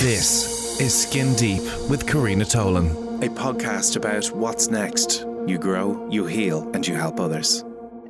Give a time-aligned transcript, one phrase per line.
[0.00, 5.26] This is Skin Deep with Karina Tolan, a podcast about what's next.
[5.46, 7.66] You grow, you heal, and you help others.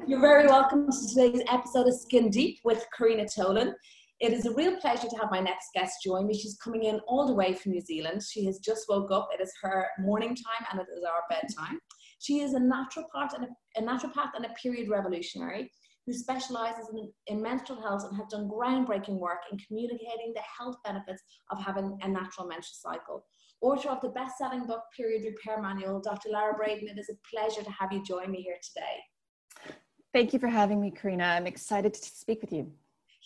[0.06, 3.72] You're very welcome to today's episode of Skin Deep with Karina Tolan.
[4.20, 6.34] It is a real pleasure to have my next guest join me.
[6.34, 8.22] She's coming in all the way from New Zealand.
[8.22, 9.28] She has just woke up.
[9.36, 11.80] It is her morning time and it is our bedtime.
[12.20, 15.72] She is a naturopath and a, a naturopath and a period revolutionary
[16.06, 20.76] who specializes in, in menstrual health and has done groundbreaking work in communicating the health
[20.84, 23.24] benefits of having a natural menstrual cycle.
[23.60, 26.30] Author of the best selling book, Period Repair Manual, Dr.
[26.30, 29.74] Lara Briden, it is a pleasure to have you join me here today.
[30.12, 31.24] Thank you for having me, Karina.
[31.24, 32.72] I'm excited to speak with you.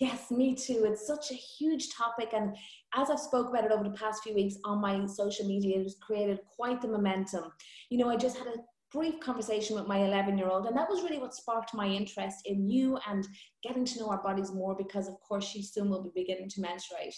[0.01, 0.85] Yes, me too.
[0.87, 2.57] It's such a huge topic, and
[2.97, 5.85] as I've spoke about it over the past few weeks on my social media, it
[5.85, 7.45] has created quite the momentum.
[7.91, 8.57] You know, I just had a
[8.95, 12.39] brief conversation with my 11 year old and that was really what sparked my interest
[12.47, 13.27] in you and
[13.63, 16.61] getting to know our bodies more because of course she soon will be beginning to
[16.61, 17.15] menstruate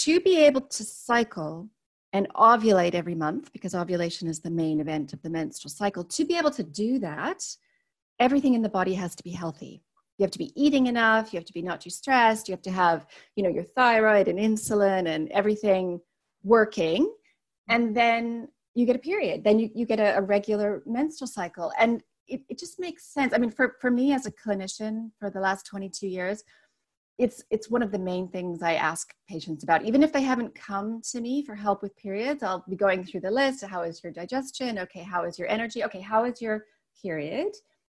[0.02, 1.68] to be able to cycle
[2.14, 6.02] and ovulate every month because ovulation is the main event of the menstrual cycle.
[6.02, 7.44] To be able to do that
[8.18, 9.82] everything in the body has to be healthy.
[10.16, 12.62] You have to be eating enough you have to be not too stressed you have
[12.62, 16.00] to have you know your thyroid and insulin and everything
[16.44, 17.12] working
[17.68, 19.44] and then you get a period.
[19.44, 21.72] Then you, you get a, a regular menstrual cycle.
[21.78, 23.32] And it, it just makes sense.
[23.34, 26.42] I mean for, for me as a clinician for the last 22 years
[27.18, 29.84] it's it's one of the main things I ask patients about.
[29.84, 33.20] Even if they haven't come to me for help with periods, I'll be going through
[33.20, 33.64] the list.
[33.64, 34.78] How is your digestion?
[34.80, 35.84] Okay, how is your energy?
[35.84, 36.64] Okay, how is your
[37.00, 37.52] period?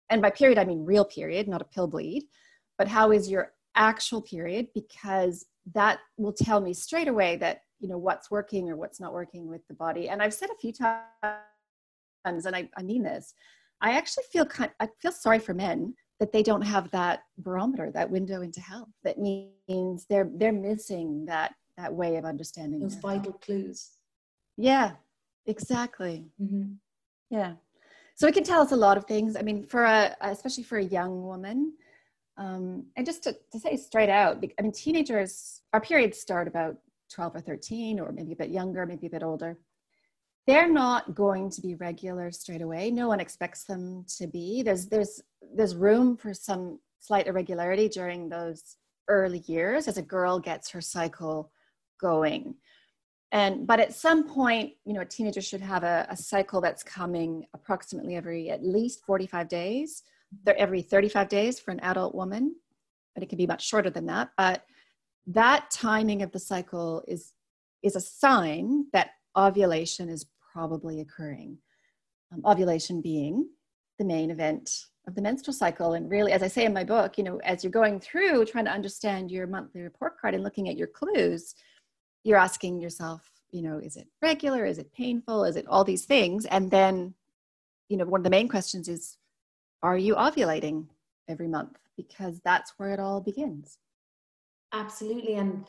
[0.09, 2.23] And by period, I mean real period, not a pill bleed.
[2.77, 4.67] But how is your actual period?
[4.73, 9.13] Because that will tell me straight away that you know what's working or what's not
[9.13, 10.09] working with the body.
[10.09, 11.05] And I've said a few times,
[12.25, 13.33] and I, I mean this.
[13.81, 17.89] I actually feel kind, I feel sorry for men that they don't have that barometer,
[17.91, 18.89] that window into health.
[19.03, 23.41] That means they're they're missing that that way of understanding those vital health.
[23.41, 23.89] clues.
[24.55, 24.91] Yeah,
[25.47, 26.27] exactly.
[26.39, 26.73] Mm-hmm.
[27.31, 27.53] Yeah,
[28.13, 29.35] so it can tell us a lot of things.
[29.35, 31.73] I mean, for a especially for a young woman,
[32.37, 36.77] um, and just to, to say straight out, I mean, teenagers, our periods start about
[37.11, 39.57] 12 or 13, or maybe a bit younger, maybe a bit older
[40.47, 42.91] they're not going to be regular straight away.
[42.91, 44.63] No one expects them to be.
[44.63, 45.21] There's there's
[45.55, 50.81] there's room for some slight irregularity during those early years as a girl gets her
[50.81, 51.51] cycle
[51.99, 52.55] going.
[53.31, 56.83] And but at some point you know a teenager should have a, a cycle that's
[56.83, 60.03] coming approximately every at least 45 days
[60.57, 62.55] every 35 days for an adult woman
[63.13, 64.29] but it can be much shorter than that.
[64.37, 64.63] But
[65.27, 67.33] that timing of the cycle is
[67.83, 71.57] is a sign that ovulation is probably occurring.
[72.33, 73.47] Um, ovulation being
[73.99, 75.93] the main event of the menstrual cycle.
[75.93, 78.65] And really, as I say in my book, you know, as you're going through trying
[78.65, 81.55] to understand your monthly report card and looking at your clues,
[82.23, 84.65] you're asking yourself, you know, is it regular?
[84.65, 85.43] Is it painful?
[85.43, 86.45] Is it all these things?
[86.45, 87.13] And then,
[87.89, 89.17] you know, one of the main questions is,
[89.83, 90.85] are you ovulating
[91.27, 91.77] every month?
[91.97, 93.77] Because that's where it all begins.
[94.71, 95.33] Absolutely.
[95.33, 95.65] And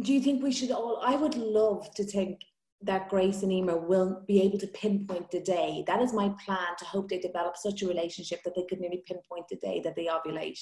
[0.00, 2.44] do you think we should all, I would love to take
[2.82, 5.82] that Grace and Emma will be able to pinpoint the day.
[5.86, 9.02] That is my plan to hope they develop such a relationship that they could nearly
[9.06, 10.60] pinpoint the day that they ovulate.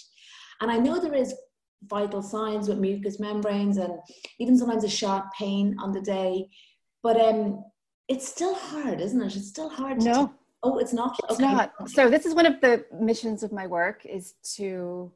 [0.61, 1.35] And I know there is
[1.85, 3.93] vital signs with mucous membranes and
[4.39, 6.49] even sometimes a sharp pain on the day,
[7.03, 7.65] but um,
[8.09, 9.37] it's still hard, isn't it?
[9.37, 10.01] It's still hard.
[10.03, 10.27] no.
[10.27, 10.33] T-
[10.63, 11.19] oh, it's not.
[11.25, 11.53] It's okay.
[11.53, 11.73] not.
[11.91, 15.13] So this is one of the missions of my work is to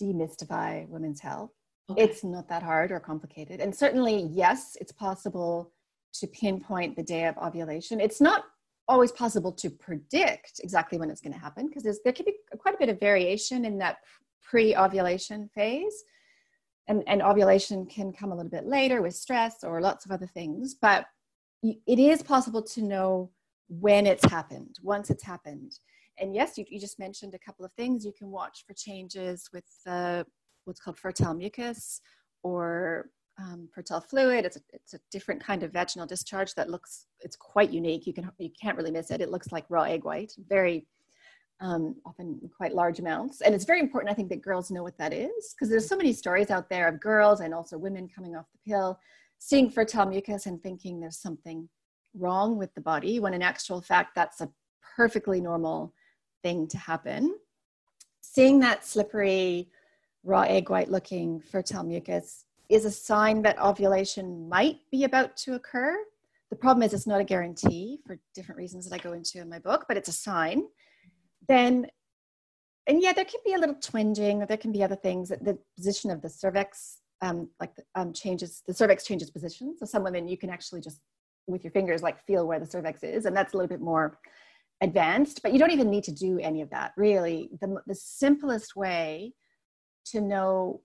[0.00, 1.50] demystify women's health.
[1.90, 2.02] Okay.
[2.02, 3.60] It's not that hard or complicated.
[3.60, 5.70] And certainly, yes, it's possible
[6.14, 8.00] to pinpoint the day of ovulation.
[8.00, 8.44] It's not
[8.86, 12.74] always possible to predict exactly when it's going to happen because there can be quite
[12.74, 13.98] a bit of variation in that
[14.42, 16.04] pre-ovulation phase.
[16.86, 20.26] And, and ovulation can come a little bit later with stress or lots of other
[20.26, 20.74] things.
[20.74, 21.06] But
[21.62, 23.30] it is possible to know
[23.68, 25.78] when it's happened, once it's happened.
[26.18, 28.04] And yes, you, you just mentioned a couple of things.
[28.04, 30.24] You can watch for changes with uh,
[30.66, 32.02] what's called fertile mucus
[32.42, 33.08] or
[33.38, 34.44] um, fertile fluid.
[34.44, 38.06] It's a, it's a different kind of vaginal discharge that looks, it's quite unique.
[38.06, 39.20] You, can, you can't really miss it.
[39.20, 40.86] It looks like raw egg white, very
[41.60, 43.40] um, often quite large amounts.
[43.40, 45.96] And it's very important, I think, that girls know what that is because there's so
[45.96, 48.98] many stories out there of girls and also women coming off the pill,
[49.38, 51.68] seeing fertile mucus and thinking there's something
[52.16, 54.48] wrong with the body when in actual fact that's a
[54.96, 55.92] perfectly normal
[56.42, 57.34] thing to happen.
[58.20, 59.68] Seeing that slippery,
[60.22, 65.54] raw egg white looking fertile mucus is a sign that ovulation might be about to
[65.54, 65.96] occur.
[66.50, 69.48] The problem is it's not a guarantee for different reasons that I go into in
[69.48, 70.64] my book, but it's a sign.
[71.48, 71.86] Then,
[72.86, 75.28] and yeah, there can be a little twinging, or there can be other things.
[75.28, 79.74] The position of the cervix, um, like um, changes, the cervix changes position.
[79.78, 81.00] So some women, you can actually just
[81.46, 84.18] with your fingers, like feel where the cervix is, and that's a little bit more
[84.80, 85.42] advanced.
[85.42, 86.92] But you don't even need to do any of that.
[86.96, 89.34] Really, the the simplest way
[90.06, 90.80] to know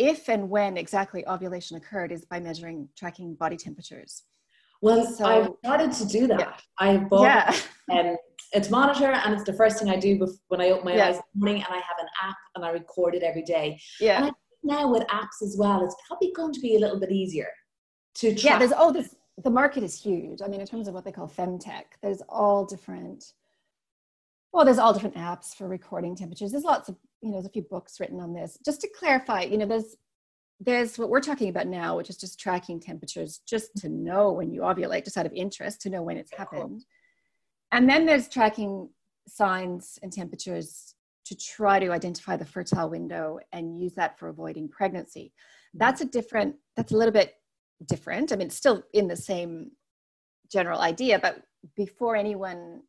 [0.00, 4.22] if and when exactly ovulation occurred is by measuring tracking body temperatures.
[4.80, 6.40] Well, so, I've started to do that.
[6.40, 6.52] Yeah.
[6.78, 7.54] I've bought yeah.
[7.92, 8.16] um,
[8.52, 11.08] it's monitor, and it's the first thing I do when I open my yeah.
[11.08, 13.78] eyes in the morning, and I have an app and I record it every day.
[14.00, 14.24] Yeah.
[14.24, 14.32] And
[14.62, 17.48] now with apps as well, it's probably going to be a little bit easier
[18.16, 18.42] to track.
[18.42, 19.14] Yeah, there's all this.
[19.44, 20.40] The market is huge.
[20.42, 23.34] I mean, in terms of what they call femtech, there's all different.
[24.52, 26.52] Well, there's all different apps for recording temperatures.
[26.52, 28.58] There's lots of you know, there's a few books written on this.
[28.64, 29.96] Just to clarify, you know, there's
[30.62, 34.52] there's what we're talking about now, which is just tracking temperatures, just to know when
[34.52, 36.84] you ovulate, just out of interest, to know when it's happened.
[37.72, 38.90] And then there's tracking
[39.26, 40.94] signs and temperatures
[41.24, 45.32] to try to identify the fertile window and use that for avoiding pregnancy.
[45.72, 47.36] That's a different, that's a little bit
[47.86, 48.30] different.
[48.30, 49.70] I mean, it's still in the same
[50.52, 51.42] general idea, but
[51.74, 52.82] before anyone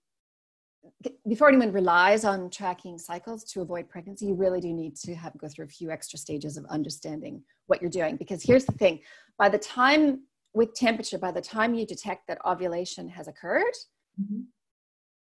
[1.28, 5.38] before anyone relies on tracking cycles to avoid pregnancy, you really do need to have
[5.38, 8.16] go through a few extra stages of understanding what you're doing.
[8.16, 9.00] Because here's the thing:
[9.38, 10.22] by the time
[10.54, 13.74] with temperature, by the time you detect that ovulation has occurred,
[14.20, 14.42] mm-hmm.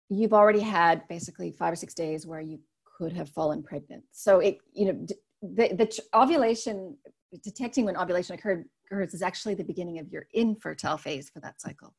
[0.09, 2.59] you've already had basically five or six days where you
[2.97, 4.03] could have fallen pregnant.
[4.11, 5.07] So it, you know,
[5.41, 6.97] the, the ovulation
[7.43, 11.59] detecting when ovulation occurred occurs is actually the beginning of your infertile phase for that
[11.61, 11.93] cycle,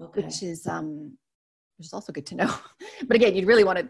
[0.00, 0.22] okay.
[0.22, 1.16] which is um,
[1.80, 2.54] which is also good to know.
[3.08, 3.88] but again, you'd really want to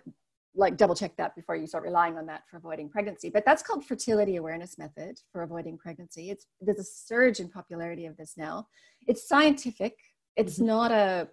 [0.55, 3.31] like double check that before you start relying on that for avoiding pregnancy.
[3.31, 6.31] But that's called fertility awareness method for avoiding pregnancy.
[6.31, 8.69] It's there's a surge in popularity of this now.
[9.09, 9.95] It's scientific.
[10.37, 10.67] It's mm-hmm.
[10.67, 11.29] not a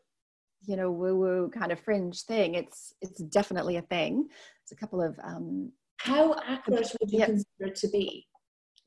[0.66, 2.56] you know woo woo kind of fringe thing.
[2.56, 4.28] It's it's definitely a thing.
[4.64, 7.26] It's a couple of um, how accurate would you yeah.
[7.28, 8.26] consider it to be?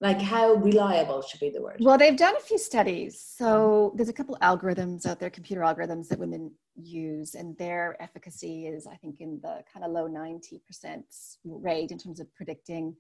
[0.00, 4.08] like how reliable should be the word well they've done a few studies so there's
[4.08, 6.50] a couple algorithms out there computer algorithms that women
[6.84, 11.02] use and their efficacy is i think in the kind of low 90%
[11.44, 12.94] rate in terms of predicting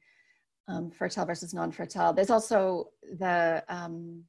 [0.68, 4.24] um, fertile versus non-fertile there's also the um,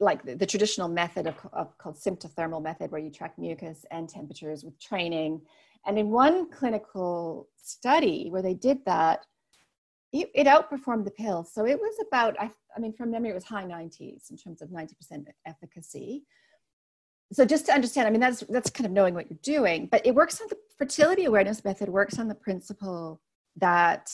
[0.00, 4.08] like the, the, traditional method of, of called symptothermal method where you track mucus and
[4.08, 5.40] temperatures with training
[5.86, 9.24] and in one clinical study where they did that
[10.12, 11.44] it, it, outperformed the pill.
[11.44, 14.62] So it was about, I, I mean, from memory, it was high 90s in terms
[14.62, 16.24] of 90% efficacy.
[17.32, 20.06] So just to understand, I mean, that's that's kind of knowing what you're doing, but
[20.06, 23.20] it works on the fertility awareness method works on the principle
[23.56, 24.10] that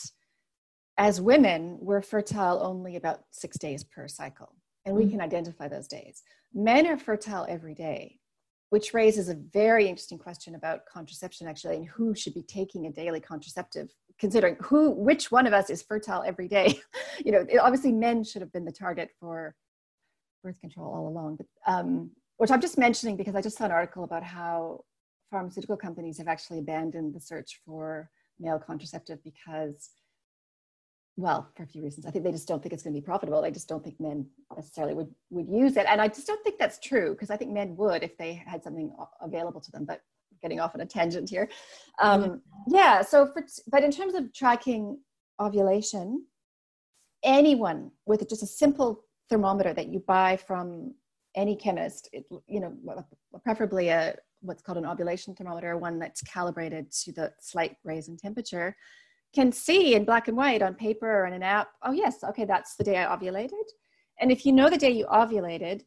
[0.97, 4.55] as women, we're fertile only about six days per cycle,
[4.85, 5.11] and we mm-hmm.
[5.11, 6.23] can identify those days.
[6.53, 8.19] Men are fertile every day,
[8.69, 12.91] which raises a very interesting question about contraception actually, and who should be taking a
[12.91, 16.79] daily contraceptive considering who which one of us is fertile every day
[17.25, 19.55] you know it, obviously men should have been the target for
[20.43, 23.71] birth control all along but um, which i'm just mentioning because i just saw an
[23.71, 24.83] article about how
[25.31, 29.89] pharmaceutical companies have actually abandoned the search for male contraceptive because
[31.17, 32.05] well, for a few reasons.
[32.05, 33.41] I think they just don't think it's going to be profitable.
[33.41, 34.25] They just don't think men
[34.55, 37.51] necessarily would would use it, and I just don't think that's true because I think
[37.51, 39.85] men would if they had something available to them.
[39.85, 40.01] But
[40.41, 41.49] getting off on a tangent here,
[42.01, 43.01] um, yeah.
[43.01, 44.99] So, for, but in terms of tracking
[45.39, 46.25] ovulation,
[47.23, 50.95] anyone with just a simple thermometer that you buy from
[51.35, 52.73] any chemist, it, you know,
[53.43, 58.17] preferably a what's called an ovulation thermometer, one that's calibrated to the slight raise in
[58.17, 58.75] temperature
[59.35, 62.45] can see in black and white on paper or in an app, oh, yes, okay,
[62.45, 63.65] that's the day I ovulated.
[64.19, 65.81] And if you know the day you ovulated,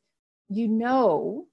[0.51, 1.47] you know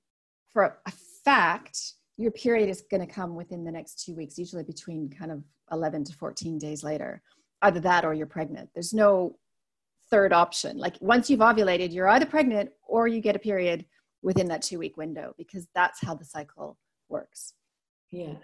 [0.52, 0.92] for a
[1.24, 5.32] fact your period is going to come within the next two weeks, usually between kind
[5.32, 7.22] of 11 to 14 days later.
[7.62, 8.70] Either that or you're pregnant.
[8.74, 9.38] There's no
[10.16, 10.78] third option.
[10.78, 13.86] Like once you've ovulated, you're either pregnant or you get a period
[14.22, 16.78] within that two week window because that's how the cycle
[17.10, 17.54] works.
[18.12, 18.36] Yeah.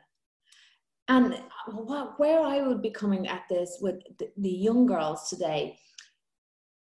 [1.07, 5.77] And what, where I would be coming at this with the, the young girls today,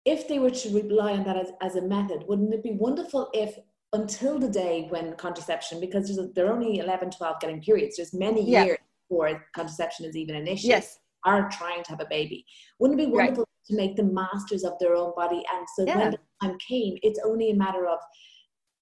[0.07, 3.29] if they were to rely on that as, as a method, wouldn't it be wonderful
[3.35, 3.59] if
[3.93, 8.43] until the day when contraception, because a, they're only 11, 12 getting periods, there's many
[8.51, 8.65] yeah.
[8.65, 10.99] years before contraception is even an issue, yes.
[11.27, 12.47] are trying to have a baby.
[12.79, 13.58] Wouldn't it be wonderful right.
[13.69, 15.43] To make them masters of their own body?
[15.53, 15.99] And so yeah.
[15.99, 17.99] when the time came, it's only a matter of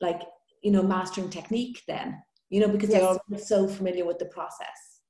[0.01, 0.23] like,
[0.63, 3.19] you know, mastering technique then, you know, because yes.
[3.29, 5.01] they're so familiar with the process.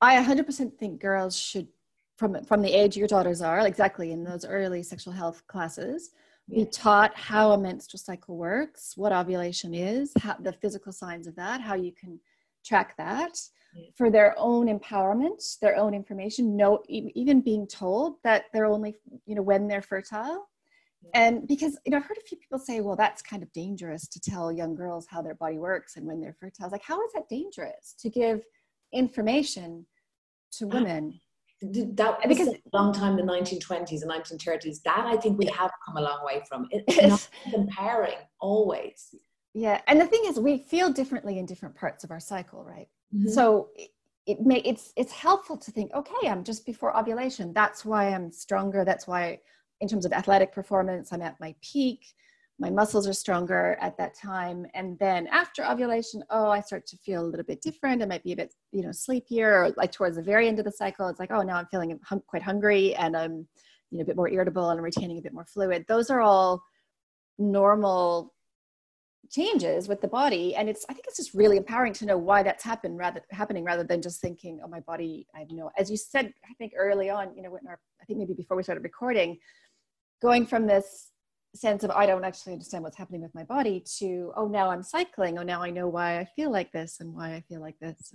[0.00, 1.68] I 100% think girls should,
[2.16, 6.10] from from the age your daughters are, exactly in those early sexual health classes,
[6.48, 11.36] be taught how a menstrual cycle works, what ovulation is, how, the physical signs of
[11.36, 12.18] that, how you can
[12.64, 13.38] track that
[13.96, 16.56] for their own empowerment, their own information.
[16.56, 18.96] No, even being told that they're only,
[19.26, 20.48] you know, when they're fertile.
[21.14, 24.08] And because you know, I've heard a few people say, "Well, that's kind of dangerous
[24.08, 27.12] to tell young girls how their body works and when they're fertile." Like, how is
[27.14, 28.42] that dangerous to give
[28.92, 29.86] information
[30.52, 31.20] to ah, women.
[31.60, 34.82] That was because, a long time, the 1920s and 1930s.
[34.84, 36.66] That I think we have come a long way from.
[36.70, 39.14] It's not comparing always.
[39.58, 42.88] Yeah, and the thing is, we feel differently in different parts of our cycle, right?
[43.14, 43.28] Mm-hmm.
[43.30, 43.90] So it,
[44.26, 47.52] it may it's it's helpful to think, okay, I'm just before ovulation.
[47.52, 48.84] That's why I'm stronger.
[48.84, 49.40] That's why,
[49.80, 52.04] in terms of athletic performance, I'm at my peak
[52.60, 56.96] my muscles are stronger at that time and then after ovulation oh i start to
[56.96, 59.92] feel a little bit different i might be a bit you know sleepier or like
[59.92, 62.94] towards the very end of the cycle it's like oh now i'm feeling quite hungry
[62.96, 63.46] and i'm
[63.90, 66.20] you know a bit more irritable and i'm retaining a bit more fluid those are
[66.20, 66.62] all
[67.38, 68.34] normal
[69.30, 72.42] changes with the body and it's i think it's just really empowering to know why
[72.42, 75.96] that's happened rather happening rather than just thinking oh my body i know as you
[75.96, 78.82] said i think early on you know in our i think maybe before we started
[78.82, 79.38] recording
[80.20, 81.10] going from this
[81.54, 84.82] sense of I don't actually understand what's happening with my body to oh now I'm
[84.82, 85.38] cycling.
[85.38, 88.12] Oh now I know why I feel like this and why I feel like this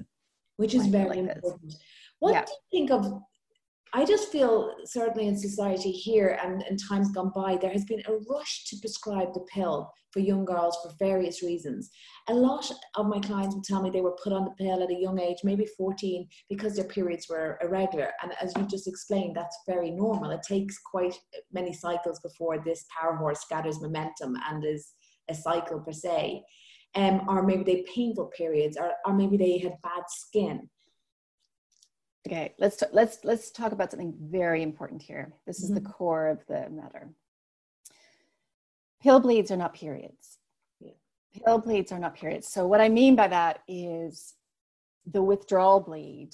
[0.58, 1.75] which is very like important.
[2.20, 2.46] What yeah.
[2.46, 3.22] do you think of
[3.95, 8.01] I just feel certainly in society here and in times gone by, there has been
[8.07, 11.91] a rush to prescribe the pill for young girls for various reasons.
[12.27, 14.89] A lot of my clients would tell me they were put on the pill at
[14.89, 18.09] a young age, maybe 14, because their periods were irregular.
[18.23, 20.31] And as you just explained, that's very normal.
[20.31, 21.15] It takes quite
[21.51, 24.93] many cycles before this power horse gathers momentum and is
[25.29, 26.41] a cycle per se.
[26.95, 30.67] Um, or maybe they painful periods, or, or maybe they had bad skin
[32.25, 35.33] Okay, let's t- let's let's talk about something very important here.
[35.45, 35.83] This is mm-hmm.
[35.83, 37.09] the core of the matter.
[39.01, 40.37] Pill bleeds are not periods.
[41.33, 42.47] Pill bleeds are not periods.
[42.47, 44.35] So what I mean by that is
[45.11, 46.31] the withdrawal bleed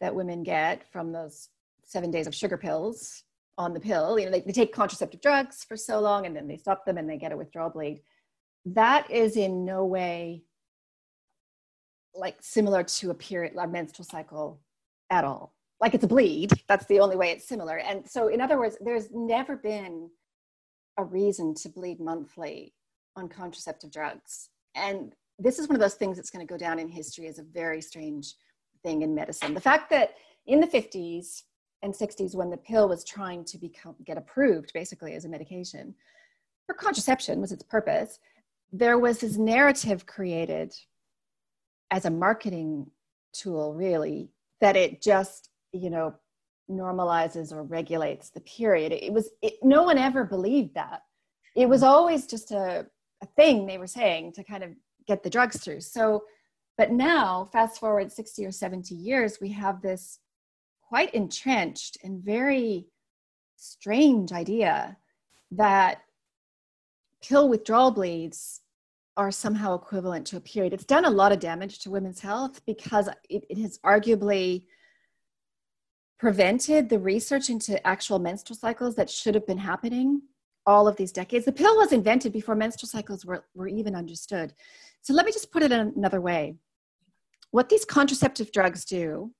[0.00, 1.48] that women get from those
[1.84, 3.22] seven days of sugar pills
[3.56, 4.18] on the pill.
[4.18, 6.98] You know, they, they take contraceptive drugs for so long and then they stop them
[6.98, 8.00] and they get a withdrawal bleed.
[8.64, 10.44] That is in no way
[12.14, 14.60] like similar to a period, a menstrual cycle
[15.10, 15.54] at all.
[15.80, 16.52] Like it's a bleed.
[16.68, 17.78] That's the only way it's similar.
[17.78, 20.10] And so, in other words, there's never been
[20.96, 22.74] a reason to bleed monthly
[23.16, 24.50] on contraceptive drugs.
[24.74, 27.38] And this is one of those things that's going to go down in history as
[27.38, 28.34] a very strange
[28.82, 29.54] thing in medicine.
[29.54, 30.14] The fact that
[30.46, 31.42] in the 50s
[31.82, 35.94] and 60s, when the pill was trying to become get approved basically as a medication
[36.66, 38.18] for contraception was its purpose,
[38.72, 40.74] there was this narrative created
[41.90, 42.90] as a marketing
[43.32, 46.14] tool, really, that it just you know
[46.70, 48.92] normalizes or regulates the period.
[48.92, 51.02] It was it, no one ever believed that.
[51.56, 52.86] It was always just a,
[53.22, 54.70] a thing they were saying to kind of
[55.06, 55.80] get the drugs through.
[55.80, 56.24] So
[56.76, 60.20] but now fast forward 60 or 70 years we have this
[60.80, 62.86] quite entrenched and very
[63.56, 64.96] strange idea
[65.50, 66.02] that
[67.22, 68.60] pill withdrawal bleeds
[69.18, 70.72] are somehow equivalent to a period.
[70.72, 74.62] It's done a lot of damage to women's health because it, it has arguably
[76.20, 80.22] prevented the research into actual menstrual cycles that should have been happening
[80.66, 81.44] all of these decades.
[81.44, 84.54] The pill was invented before menstrual cycles were, were even understood.
[85.02, 86.54] So let me just put it another way.
[87.50, 89.32] What these contraceptive drugs do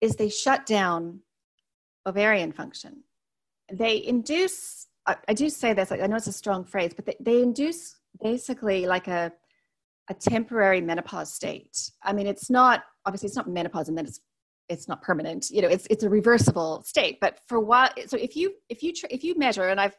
[0.00, 1.20] is they shut down
[2.06, 3.04] ovarian function.
[3.72, 7.16] They induce, I, I do say this, I know it's a strong phrase, but they,
[7.20, 9.32] they induce basically like a,
[10.10, 11.90] a temporary menopause state.
[12.02, 14.20] I mean, it's not, obviously it's not menopause and then it's
[14.68, 18.36] it's not permanent you know it's it's a reversible state but for what so if
[18.36, 19.96] you if you if you measure and i've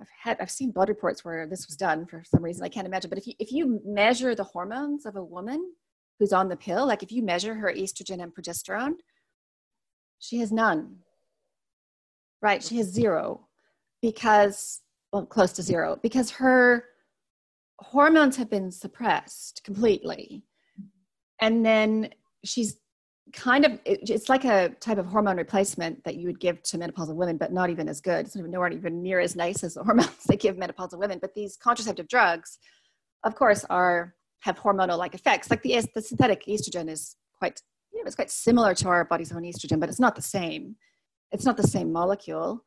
[0.00, 2.86] I've had I've seen blood reports where this was done for some reason I can't
[2.86, 3.10] imagine.
[3.10, 5.72] But if you if you measure the hormones of a woman
[6.18, 8.94] who's on the pill, like if you measure her estrogen and progesterone,
[10.18, 10.98] she has none.
[12.40, 13.48] Right, she has zero
[14.00, 14.80] because
[15.12, 16.84] well close to zero because her
[17.80, 20.42] hormones have been suppressed completely,
[21.40, 22.10] and then
[22.44, 22.78] she's
[23.32, 27.14] kind of it's like a type of hormone replacement that you would give to menopausal
[27.14, 28.26] women but not even as good.
[28.26, 31.18] It's nowhere even near as nice as the hormones they give menopausal women.
[31.20, 32.58] But these contraceptive drugs
[33.24, 35.50] of course are have hormonal like effects.
[35.50, 37.60] Like the, the synthetic estrogen is quite
[37.92, 40.76] you know it's quite similar to our body's own estrogen but it's not the same.
[41.30, 42.64] It's not the same molecule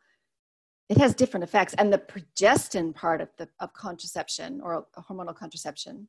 [0.91, 6.07] it has different effects and the progestin part of the of contraception or hormonal contraception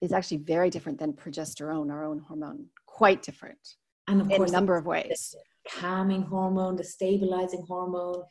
[0.00, 3.76] is actually very different than progesterone our own hormone quite different
[4.08, 5.36] and of in course, a number of ways.
[5.70, 8.24] calming hormone, the stabilizing hormone.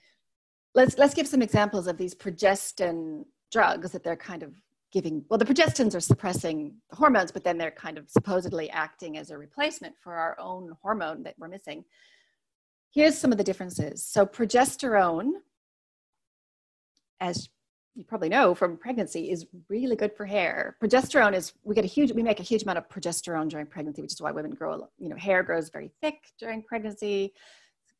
[0.75, 4.53] Let's let's give some examples of these progestin drugs that they're kind of
[4.91, 5.23] giving.
[5.29, 9.31] Well, the progestins are suppressing the hormones, but then they're kind of supposedly acting as
[9.31, 11.85] a replacement for our own hormone that we're missing.
[12.93, 14.05] Here's some of the differences.
[14.05, 15.31] So progesterone,
[17.23, 17.49] as
[17.95, 20.75] you probably know from pregnancy is really good for hair.
[20.83, 24.01] Progesterone is we get a huge we make a huge amount of progesterone during pregnancy,
[24.01, 27.33] which is why women grow you know hair grows very thick during pregnancy.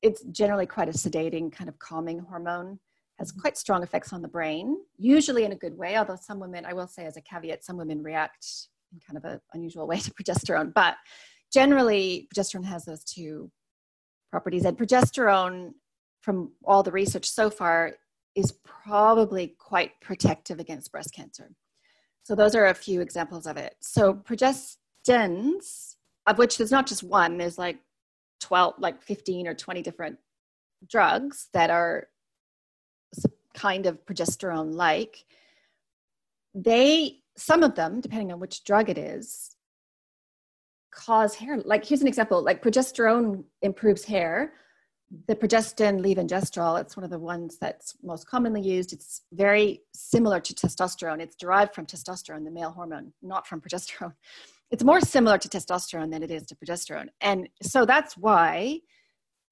[0.02, 2.80] It's generally quite a sedating kind of calming hormone.
[3.20, 3.42] Has mm-hmm.
[3.42, 5.96] quite strong effects on the brain, usually in a good way.
[5.98, 8.46] Although some women, I will say as a caveat, some women react
[8.92, 10.74] in kind of an unusual way to progesterone.
[10.74, 10.96] But
[11.54, 13.52] generally, progesterone has those two
[14.32, 14.66] properties.
[14.66, 15.74] And progesterone,
[16.22, 17.94] from all the research so far,
[18.36, 21.52] is probably quite protective against breast cancer.
[22.24, 23.76] So those are a few examples of it.
[23.82, 27.78] So progestins, of which there's not just one, there's like
[28.42, 30.18] 12, like 15 or 20 different
[30.90, 32.08] drugs that are
[33.54, 35.26] kind of progesterone like.
[36.56, 39.56] They, some of them, depending on which drug it is,
[40.92, 41.58] cause hair.
[41.58, 44.54] Like here's an example, like progesterone improves hair,
[45.28, 48.94] the progestin levonorgestrel, it's one of the ones that's most commonly used.
[48.94, 51.22] It's very similar to testosterone.
[51.22, 54.14] It's derived from testosterone, the male hormone, not from progesterone.
[54.72, 57.10] It's more similar to testosterone than it is to progesterone.
[57.22, 58.80] And so that's why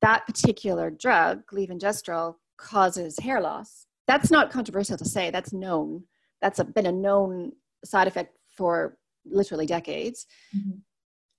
[0.02, 3.86] that particular drug, levonorgestrel, causes hair loss.
[4.08, 6.06] That's not controversial to say, that's known.
[6.42, 7.52] That's a, been a known
[7.86, 10.26] side effect for literally decades.
[10.58, 10.80] Mm-hmm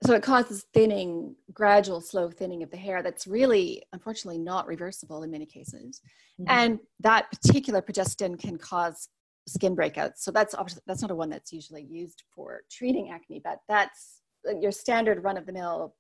[0.05, 5.23] so it causes thinning gradual slow thinning of the hair that's really unfortunately not reversible
[5.23, 6.01] in many cases.
[6.41, 6.45] Mm-hmm.
[6.49, 9.09] and that particular progestin can cause
[9.47, 10.19] skin breakouts.
[10.19, 14.21] So that's obviously that's not a one that's usually used for treating acne but that's
[14.61, 15.95] your standard run of the mill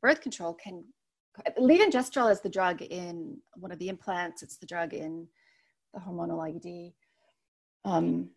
[0.00, 0.84] birth control can
[1.58, 4.42] levonorgestrel is the drug in one of the implants.
[4.42, 5.26] It's the drug in
[5.92, 6.92] the hormonal iud
[7.84, 8.30] um,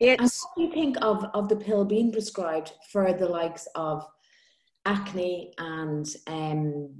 [0.00, 4.06] it's, what do you think of, of the pill being prescribed for the likes of
[4.84, 6.90] acne and um,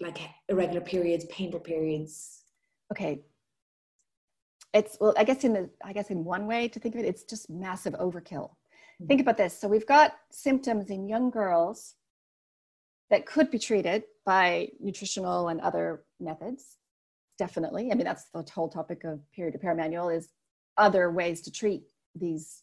[0.00, 2.42] like irregular periods, painful periods?
[2.92, 3.22] Okay.
[4.74, 7.06] It's well, I guess in the I guess in one way to think of it,
[7.06, 8.50] it's just massive overkill.
[8.50, 9.06] Mm-hmm.
[9.06, 9.58] Think about this.
[9.58, 11.94] So we've got symptoms in young girls
[13.08, 16.76] that could be treated by nutritional and other methods.
[17.38, 17.90] Definitely.
[17.90, 20.28] I mean, that's the whole topic of period repair manual is
[20.78, 21.82] other ways to treat
[22.14, 22.62] these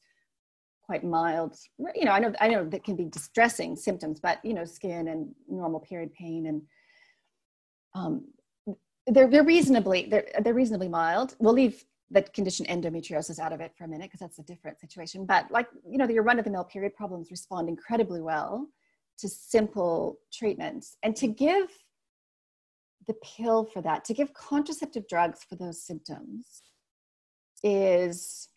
[0.86, 1.56] quite mild
[1.95, 5.08] you know i know i know that can be distressing symptoms but you know skin
[5.08, 6.62] and normal period pain and
[7.95, 8.26] um,
[9.08, 11.36] they're, they're reasonably they're, they're reasonably mild.
[11.39, 14.80] We'll leave the condition endometriosis out of it for a minute because that's a different
[14.80, 15.26] situation.
[15.26, 18.67] But like you know your run-of-the-mill period problems respond incredibly well
[19.19, 20.97] to simple treatments.
[21.04, 21.67] And to give
[23.08, 26.62] the pill for that to give contraceptive drugs for those symptoms
[27.63, 28.49] is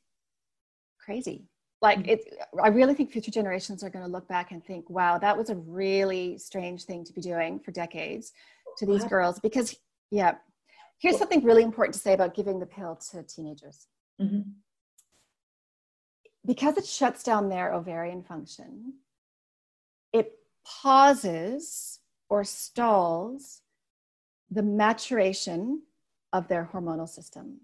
[0.98, 1.46] crazy
[1.82, 2.10] like mm-hmm.
[2.10, 5.36] it i really think future generations are going to look back and think wow that
[5.36, 8.32] was a really strange thing to be doing for decades
[8.76, 9.76] to these girls because
[10.10, 10.34] yeah
[10.98, 13.86] here's something really important to say about giving the pill to teenagers
[14.20, 14.40] mm-hmm.
[16.44, 18.94] because it shuts down their ovarian function
[20.12, 20.32] it
[20.64, 23.62] pauses or stalls
[24.50, 25.82] the maturation
[26.32, 27.60] of their hormonal system.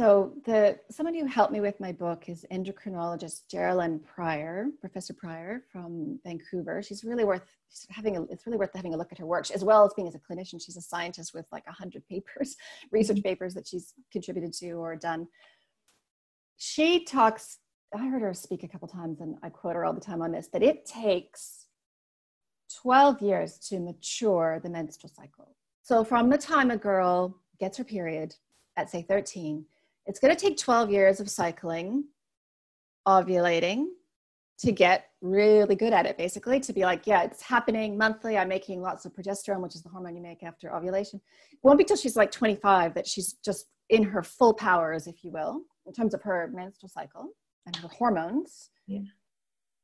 [0.00, 5.62] So the somebody who helped me with my book is endocrinologist Jerilynn Prior, Professor Prior
[5.70, 6.82] from Vancouver.
[6.82, 7.42] She's really worth
[7.90, 10.08] having a, it's really worth having a look at her work, as well as being
[10.08, 10.58] as a clinician.
[10.58, 12.56] She's a scientist with like a hundred papers,
[12.90, 13.28] research mm-hmm.
[13.28, 15.28] papers that she's contributed to or done.
[16.56, 17.58] She talks.
[17.94, 20.32] I heard her speak a couple times, and I quote her all the time on
[20.32, 20.48] this.
[20.50, 21.66] That it takes
[22.80, 25.54] 12 years to mature the menstrual cycle.
[25.82, 28.34] So from the time a girl gets her period
[28.78, 29.66] at say 13
[30.10, 32.04] it's going to take 12 years of cycling,
[33.06, 33.86] ovulating
[34.58, 38.36] to get really good at it, basically, to be like, yeah, it's happening monthly.
[38.36, 41.20] I'm making lots of progesterone, which is the hormone you make after ovulation.
[41.52, 45.22] It won't be till she's like 25 that she's just in her full powers, if
[45.22, 47.28] you will, in terms of her menstrual cycle
[47.64, 48.70] and her hormones.
[48.88, 49.00] Yeah.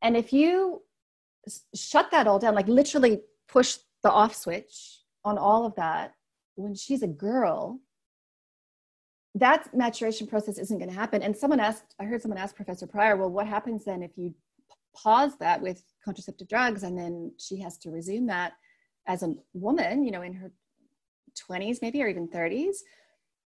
[0.02, 0.82] And if you
[1.72, 6.14] shut that all down, like literally push the off switch on all of that
[6.56, 7.78] when she's a girl,
[9.36, 11.22] that maturation process isn't going to happen.
[11.22, 14.34] And someone asked, I heard someone ask Professor Prior, well, what happens then if you
[14.96, 18.54] pause that with contraceptive drugs and then she has to resume that
[19.06, 20.50] as a woman, you know, in her
[21.50, 22.76] 20s maybe or even 30s?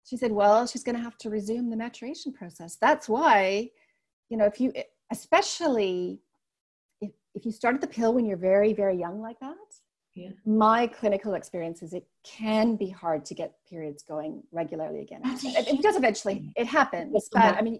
[0.04, 2.78] She said, well, she's going to have to resume the maturation process.
[2.80, 3.70] That's why,
[4.30, 4.72] you know, if you,
[5.12, 6.22] especially
[7.02, 9.56] if, if you started the pill when you're very, very young like that,
[10.16, 10.30] yeah.
[10.46, 15.22] my clinical experience is it can be hard to get periods going regularly again.
[15.24, 17.30] It, does eventually, it happens.
[17.32, 17.80] But I mean,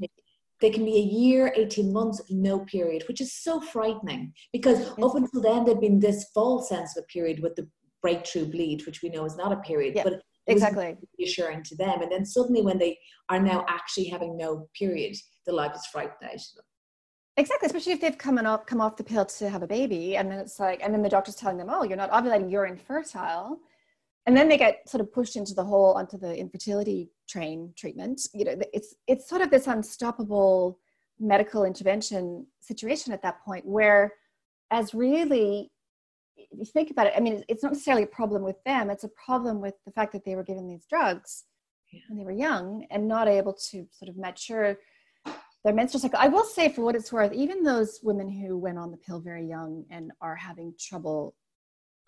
[0.62, 5.16] they can be a year, 18 months, no period, which is so frightening because up
[5.16, 7.68] until then, there'd been this false sense of a period with the
[8.02, 12.02] breakthrough bleed, which we know is not a period, yeah, but exactly reassuring to them.
[12.02, 12.98] And then suddenly, when they
[13.30, 15.16] are now actually having no period,
[15.46, 16.66] the life is frightened out of them.
[17.38, 20.30] Exactly, especially if they've come off come off the pill to have a baby, and
[20.30, 23.60] then it's like, and then the doctor's telling them, "Oh, you're not ovulating, you're infertile,"
[24.26, 28.22] and then they get sort of pushed into the whole onto the infertility train treatment.
[28.34, 30.78] You know, it's it's sort of this unstoppable
[31.20, 34.14] medical intervention situation at that point, where,
[34.70, 35.72] as really,
[36.36, 39.06] if you think about it, I mean, it's not necessarily a problem with them; it's
[39.06, 41.46] a problem with the fact that they were given these drugs
[41.94, 42.02] yeah.
[42.10, 44.78] when they were young and not able to sort of mature
[45.64, 46.20] their menstrual cycle.
[46.20, 49.20] I will say, for what it's worth, even those women who went on the pill
[49.20, 51.36] very young and are having trouble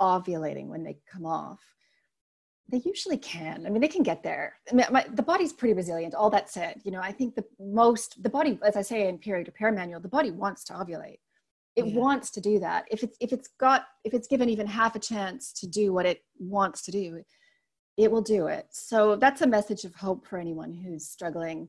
[0.01, 1.59] ovulating when they come off,
[2.71, 3.65] they usually can.
[3.65, 4.55] I mean, they can get there.
[4.71, 6.15] I mean, my, the body's pretty resilient.
[6.15, 9.17] All that said, you know, I think the most, the body, as I say in
[9.17, 11.19] period repair manual, the body wants to ovulate.
[11.75, 11.99] It yeah.
[11.99, 12.85] wants to do that.
[12.89, 16.05] If it's if it's got if it's given even half a chance to do what
[16.05, 17.23] it wants to do,
[17.97, 18.67] it will do it.
[18.69, 21.67] So that's a message of hope for anyone who's struggling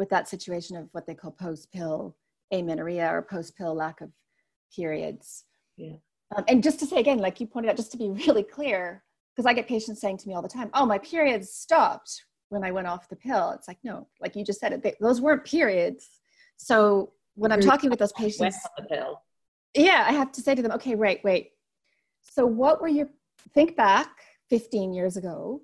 [0.00, 2.16] with that situation of what they call post pill
[2.52, 4.10] amenorrhea or post pill lack of
[4.74, 5.44] periods.
[5.76, 5.96] Yeah.
[6.34, 9.04] Um, and just to say again, like you pointed out, just to be really clear,
[9.36, 12.64] because I get patients saying to me all the time, "Oh, my periods stopped when
[12.64, 15.20] I went off the pill." It's like, no, like you just said it, they, those
[15.20, 16.08] weren't periods.
[16.56, 19.22] So when I'm talking with those patients, the pill.
[19.74, 21.52] yeah, I have to say to them, "Okay, wait, wait.
[22.22, 23.10] So what were your
[23.54, 24.10] think back
[24.48, 25.60] 15 years ago?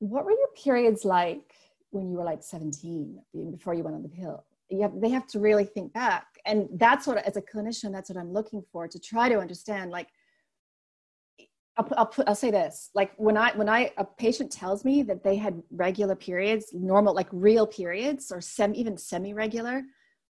[0.00, 1.47] What were your periods like
[1.90, 3.18] when you were like 17
[3.50, 4.44] before you went on the pill.
[4.70, 6.26] You have, they have to really think back.
[6.44, 9.90] And that's what as a clinician that's what i'm looking for to try to understand
[9.90, 10.08] like
[11.78, 12.90] I'll, I'll, put, I'll say this.
[12.94, 17.14] Like when i when i a patient tells me that they had regular periods normal
[17.14, 19.82] like real periods or sem, even semi-regular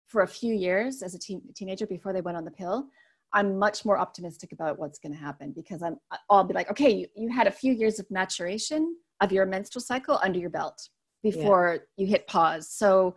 [0.07, 2.87] for a few years as a teen, teenager before they went on the pill
[3.33, 5.97] i'm much more optimistic about what's going to happen because i'm
[6.31, 9.83] i'll be like okay you, you had a few years of maturation of your menstrual
[9.83, 10.89] cycle under your belt
[11.31, 12.05] before yeah.
[12.05, 12.71] you hit pause.
[12.71, 13.17] So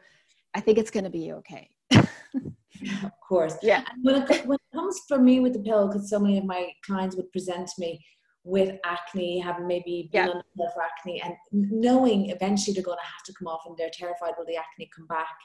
[0.55, 1.69] I think it's going to be okay.
[1.93, 3.57] of course.
[3.61, 3.83] Yeah.
[4.01, 6.69] when it, when it comes for me with the pill, because so many of my
[6.85, 8.03] clients would present me
[8.43, 10.31] with acne, having maybe been yeah.
[10.31, 13.61] on the pill for acne, and knowing eventually they're going to have to come off
[13.65, 15.35] and they're terrified will the acne come back.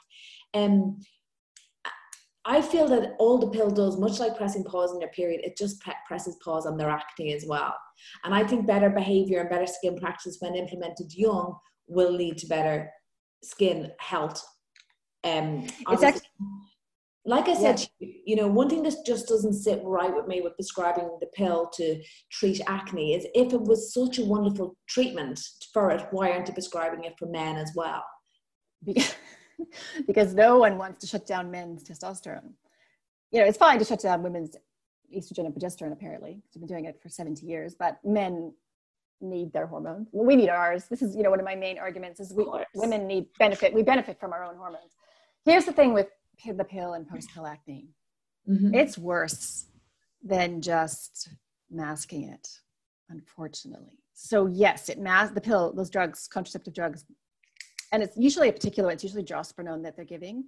[0.53, 0.97] Um,
[2.47, 5.57] I feel that all the pill does, much like pressing pause in their period, it
[5.57, 7.75] just pre- presses pause on their acne as well.
[8.23, 11.55] And I think better behavior and better skin practice when implemented young
[11.87, 12.91] will lead to better
[13.43, 14.43] skin health.
[15.23, 16.27] Um, it's actually,
[17.25, 18.09] like I said, yeah.
[18.25, 21.69] you know, one thing that just doesn't sit right with me with prescribing the pill
[21.75, 25.39] to treat acne is if it was such a wonderful treatment
[25.73, 28.03] for it, why aren't you prescribing it for men as well?
[30.07, 32.53] because no one wants to shut down men's testosterone.
[33.31, 34.55] You know, it's fine to shut down women's
[35.15, 36.41] estrogen and progesterone, apparently.
[36.53, 38.53] We've been doing it for 70 years, but men
[39.21, 40.09] need their hormones.
[40.11, 40.85] Well, we need ours.
[40.89, 43.73] This is, you know, one of my main arguments is we women need benefit.
[43.73, 44.93] We benefit from our own hormones.
[45.45, 46.07] Here's the thing with
[46.45, 47.89] the pill and post pill acne.
[48.49, 48.75] Mm-hmm.
[48.75, 49.65] It's worse
[50.23, 51.29] than just
[51.71, 52.47] masking it,
[53.09, 53.99] unfortunately.
[54.13, 57.05] So yes, it masks the pill, those drugs, contraceptive drugs,
[57.91, 58.91] and it's usually a particular.
[58.91, 60.45] It's usually drospirenone that they're giving.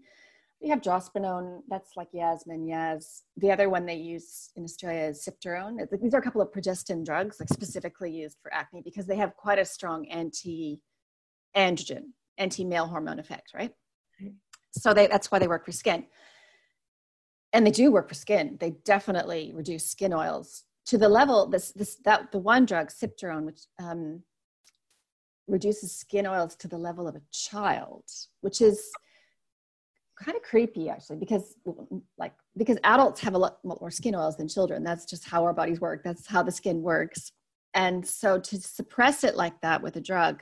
[0.61, 1.61] We have drospirenone.
[1.69, 3.21] That's like Yasmin, Yaz.
[3.37, 5.77] The other one they use in Australia is cyproterone.
[6.01, 9.35] These are a couple of progestin drugs, like specifically used for acne, because they have
[9.35, 12.03] quite a strong anti-androgen,
[12.37, 13.71] anti-male hormone effect, right?
[14.71, 16.05] So they, that's why they work for skin
[17.53, 18.57] and they do work for skin.
[18.59, 23.45] They definitely reduce skin oils to the level this this that the one drug cyproterone,
[23.45, 24.21] which um,
[25.47, 28.03] reduces skin oils to the level of a child,
[28.41, 28.89] which is
[30.23, 31.55] kind of creepy actually because
[32.17, 34.83] like because adults have a lot more skin oils than children.
[34.83, 36.03] That's just how our bodies work.
[36.03, 37.31] That's how the skin works.
[37.73, 40.41] And so to suppress it like that with a drug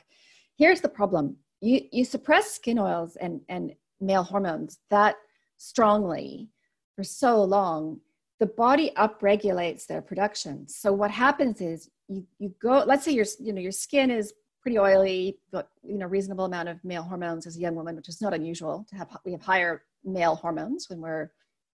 [0.58, 1.38] here's the problem.
[1.62, 5.16] You you suppress skin oils and and male hormones that
[5.58, 6.50] strongly
[6.96, 8.00] for so long,
[8.40, 10.68] the body upregulates their production.
[10.68, 14.34] So what happens is you, you go, let's say your, you know, your skin is
[14.66, 18.10] pretty oily, but you know, reasonable amount of male hormones as a young woman, which
[18.10, 21.30] is not unusual to have, we have higher male hormones when we're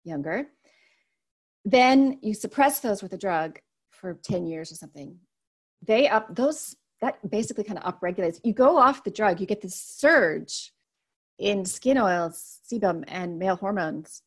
[0.05, 0.47] younger.
[1.67, 3.59] Then you suppress those with a drug
[3.91, 5.19] for 10 years or something.
[5.87, 8.41] They up those, that basically kind of upregulates.
[8.43, 10.73] You go off the drug, you get this surge
[11.39, 14.23] in skin oils, sebum, and male hormones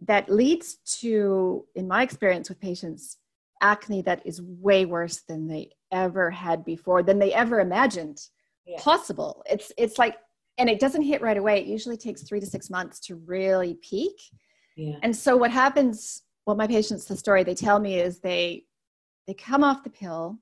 [0.00, 3.18] that leads to, in my experience with patients,
[3.60, 8.20] acne that is way worse than they ever had before, than they ever imagined
[8.66, 8.76] yeah.
[8.78, 9.42] possible.
[9.50, 10.16] It's it's like,
[10.58, 11.60] and it doesn't hit right away.
[11.60, 14.16] It usually takes three to six months to really peak.
[14.76, 14.96] Yeah.
[15.02, 16.22] And so what happens?
[16.44, 18.64] What my patients, the story they tell me is they
[19.26, 20.38] they come off the pill,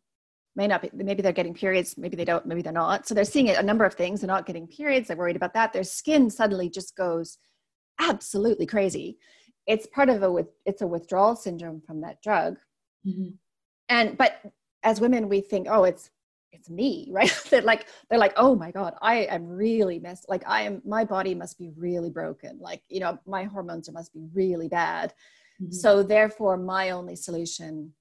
[0.57, 3.07] may not be, maybe they're getting periods, maybe they don't, maybe they're not.
[3.07, 4.21] So they're seeing a number of things.
[4.21, 5.09] They're not getting periods.
[5.09, 5.73] They're worried about that.
[5.73, 7.39] Their skin suddenly just goes
[8.01, 9.19] absolutely crazy
[9.69, 12.57] it's part of a with it's a withdrawal syndrome from that drug
[13.07, 13.31] mm-hmm.
[13.89, 14.41] and but
[14.83, 16.11] as women we think oh it's
[16.53, 20.43] it's me right they're like they're like oh my god i am really messed like
[20.47, 24.25] i am my body must be really broken like you know my hormones must be
[24.35, 25.13] really bad
[25.61, 25.73] mm-hmm.
[25.73, 27.93] so therefore my only solution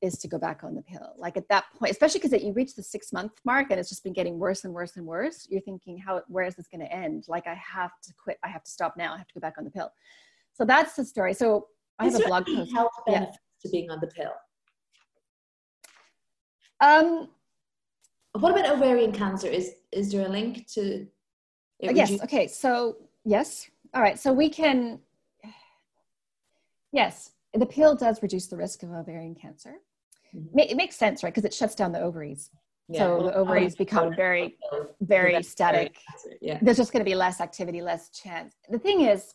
[0.00, 2.76] is to go back on the pill like at that point especially because you reach
[2.76, 5.60] the six month mark and it's just been getting worse and worse and worse you're
[5.60, 8.62] thinking how where is this going to end like i have to quit i have
[8.62, 9.90] to stop now i have to go back on the pill
[10.58, 11.34] so that's the story.
[11.34, 11.68] So
[12.00, 12.72] I have a blog post.
[12.74, 13.38] Health benefits.
[13.62, 14.32] To being on the pill.
[16.80, 17.28] Um,
[18.32, 19.48] what about ovarian cancer?
[19.48, 21.06] Is is there a link to?
[21.80, 22.10] yes.
[22.10, 22.46] You- okay.
[22.46, 23.70] So yes.
[23.94, 24.18] All right.
[24.18, 25.00] So we can.
[26.92, 29.74] Yes, the pill does reduce the risk of ovarian cancer.
[30.34, 30.58] Mm-hmm.
[30.58, 31.32] It makes sense, right?
[31.32, 32.50] Because it shuts down the ovaries.
[32.88, 34.56] Yeah, so well, the ovaries become very,
[35.02, 35.98] very static.
[36.40, 36.58] Yeah.
[36.62, 38.54] There's just going to be less activity, less chance.
[38.70, 39.34] The thing is,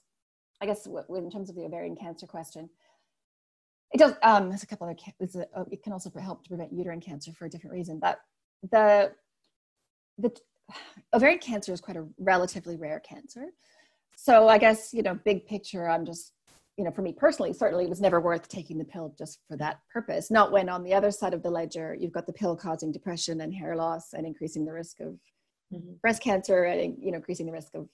[0.59, 2.69] I guess in terms of the ovarian cancer question,
[3.93, 4.13] it does.
[4.23, 4.97] Um, there's a couple other.
[5.21, 7.99] A, oh, it can also help to prevent uterine cancer for a different reason.
[7.99, 8.19] But
[8.71, 9.11] the
[10.17, 10.35] the
[11.13, 13.47] ovarian cancer is quite a relatively rare cancer.
[14.15, 16.33] So I guess you know, big picture, I'm just
[16.77, 19.55] you know, for me personally, certainly it was never worth taking the pill just for
[19.57, 20.31] that purpose.
[20.31, 23.41] Not when on the other side of the ledger, you've got the pill causing depression
[23.41, 25.19] and hair loss and increasing the risk of
[25.71, 25.93] mm-hmm.
[26.01, 27.87] breast cancer and you know increasing the risk of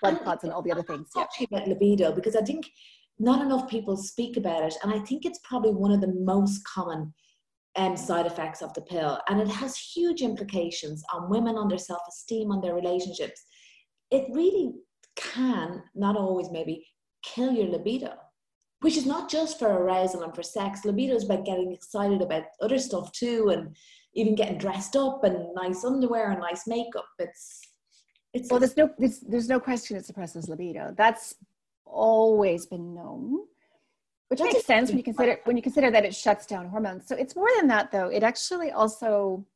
[0.00, 1.10] blood clots and all the other things.
[1.14, 1.26] Yeah.
[1.50, 2.70] about libido because I think
[3.18, 6.62] not enough people speak about it, and I think it's probably one of the most
[6.64, 7.12] common
[7.76, 11.78] um, side effects of the pill, and it has huge implications on women, on their
[11.78, 13.42] self-esteem, on their relationships.
[14.10, 14.72] It really
[15.16, 16.86] can, not always maybe,
[17.22, 18.14] kill your libido,
[18.80, 20.84] which is not just for arousal and for sex.
[20.84, 23.76] Libido is about getting excited about other stuff too, and
[24.14, 27.06] even getting dressed up and nice underwear and nice makeup.
[27.18, 27.60] It's
[28.34, 30.94] it's well, there's no there's, there's no question it suppresses libido.
[30.96, 31.34] That's
[31.84, 33.40] always been known,
[34.28, 37.06] which makes sense when you consider when you consider that it shuts down hormones.
[37.06, 38.08] So it's more than that, though.
[38.08, 39.46] It actually also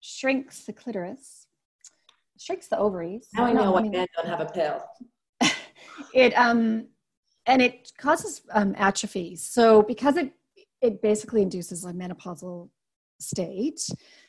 [0.00, 1.46] shrinks the clitoris,
[2.38, 3.28] shrinks the ovaries.
[3.34, 4.82] Now I know why men don't have a pill.
[6.14, 6.86] it um
[7.46, 9.34] and it causes um, atrophy.
[9.34, 10.32] So because it
[10.80, 12.68] it basically induces a menopausal
[13.18, 13.80] state,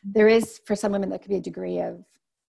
[0.04, 2.04] there is for some women that could be a degree of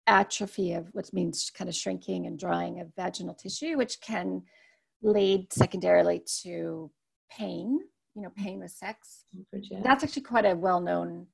[0.10, 4.42] atrophy of what means kind of shrinking and drying of vaginal tissue, which can
[5.02, 6.92] lead secondarily to
[7.32, 7.80] pain,
[8.16, 9.26] you know, pain with sex.
[9.84, 11.28] That's actually quite a well known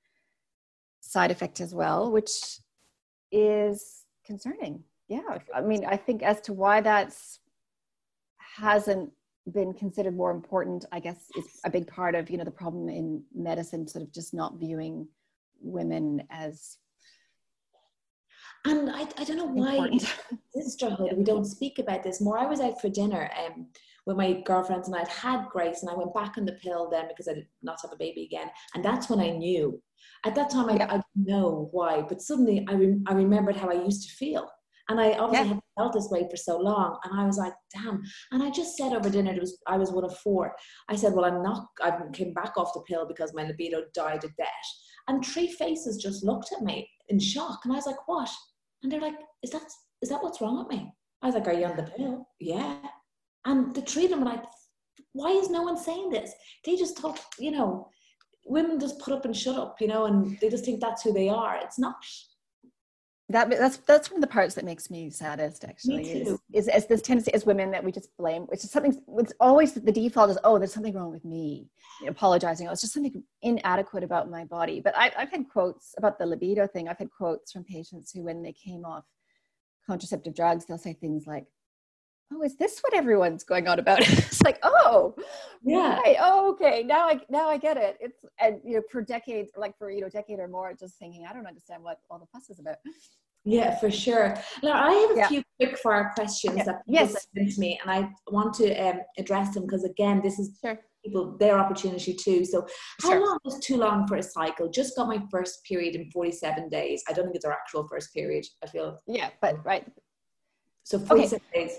[1.01, 2.59] side effect as well, which
[3.31, 4.83] is concerning.
[5.07, 5.39] Yeah.
[5.53, 7.39] I mean, I think as to why that's
[8.57, 9.11] hasn't
[9.53, 12.89] been considered more important, I guess is a big part of, you know, the problem
[12.89, 15.07] in medicine, sort of just not viewing
[15.61, 16.77] women as
[18.65, 19.97] and I, I don't know why
[20.55, 22.37] sisterhood we don't speak about this more.
[22.37, 23.67] I was out for dinner um,
[24.05, 27.07] with my girlfriends and I'd had Grace and I went back on the pill then
[27.07, 28.49] because I did not have a baby again.
[28.73, 29.81] And that's when I knew.
[30.25, 30.87] At that time, I, yeah.
[30.89, 34.49] I didn't know why, but suddenly I, re- I remembered how I used to feel.
[34.87, 35.53] And I obviously yeah.
[35.55, 36.99] had felt this way for so long.
[37.03, 38.03] And I was like, damn.
[38.31, 40.55] And I just said over dinner, it was I was one of four.
[40.89, 44.23] I said, well, I'm not, I came back off the pill because my libido died
[44.23, 44.49] a death.
[45.07, 47.61] And three faces just looked at me in shock.
[47.63, 48.29] And I was like, what?
[48.85, 49.63] And they're like, is that,
[50.03, 50.93] is that what's wrong with me?
[51.23, 52.29] I was like, are you on the pill?
[52.39, 52.77] Yeah.
[53.43, 54.43] And the three of them were like,
[55.13, 56.31] why is no one saying this?
[56.63, 57.89] They just talk, you know,
[58.45, 61.13] women just put up and shut up, you know, and they just think that's who
[61.13, 61.57] they are.
[61.63, 61.95] It's not
[63.29, 66.67] that that's that's one of the parts that makes me saddest actually me is, is,
[66.67, 69.91] is this tendency as women that we just blame which is something it's always the
[69.91, 71.67] default is oh there's something wrong with me
[72.07, 74.79] apologizing oh it's just something inadequate about my body.
[74.79, 76.87] But I, i've had quotes about the libido thing.
[76.87, 79.05] I've had quotes from patients who when they came off
[79.85, 81.45] contraceptive drugs they'll say things like
[82.33, 85.15] oh is this what everyone's going on about it's like oh
[85.63, 86.17] yeah right.
[86.19, 89.77] oh okay now i now i get it it's and you know for decades like
[89.77, 92.49] for you know decade or more just thinking i don't understand what all the fuss
[92.49, 92.77] is about
[93.43, 95.27] yeah for sure now i have a yeah.
[95.27, 96.63] few quick fire questions yeah.
[96.63, 97.27] that people yes.
[97.35, 100.79] sent to me and i want to um, address them because again this is sure.
[101.03, 102.65] people their opportunity too so
[103.03, 103.25] how sure.
[103.25, 107.03] long is too long for a cycle just got my first period in 47 days
[107.07, 109.85] i don't think it's our actual first period i feel yeah but right
[110.83, 111.67] so 47 okay.
[111.67, 111.77] days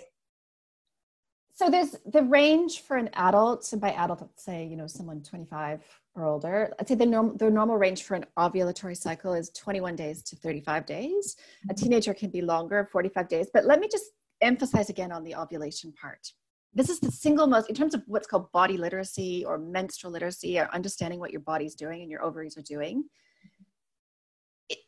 [1.56, 3.64] so there's the range for an adult.
[3.64, 5.82] So by adult, let's say you know someone 25
[6.14, 6.70] or older.
[6.78, 10.36] I'd say the normal the normal range for an ovulatory cycle is 21 days to
[10.36, 11.36] 35 days.
[11.64, 11.82] A mm-hmm.
[11.82, 13.48] teenager can be longer, 45 days.
[13.52, 14.04] But let me just
[14.42, 16.30] emphasize again on the ovulation part.
[16.74, 20.58] This is the single most, in terms of what's called body literacy or menstrual literacy,
[20.58, 23.04] or understanding what your body's doing and your ovaries are doing